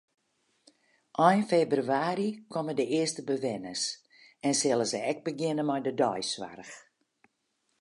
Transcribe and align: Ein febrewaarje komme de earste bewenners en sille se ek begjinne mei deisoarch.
Ein 1.25 1.43
febrewaarje 1.49 2.29
komme 2.55 2.73
de 2.79 2.85
earste 2.99 3.21
bewenners 3.29 3.83
en 4.49 4.53
sille 4.63 4.85
se 4.93 4.99
ek 5.13 5.19
begjinne 5.29 5.63
mei 5.69 5.79
deisoarch. 5.91 6.73